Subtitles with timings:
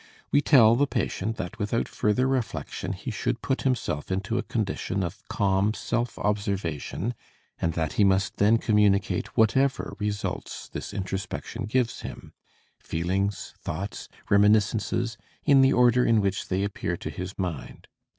[0.31, 5.03] We tell the patient that without further reflection he should put himself into a condition
[5.03, 7.13] of calm self observation
[7.59, 12.33] and that he must then communicate whatever results this introspection gives him
[12.79, 17.87] feelings, thoughts, reminiscences, in the order in which they appear to his mind.